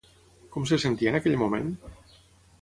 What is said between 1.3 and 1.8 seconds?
moment?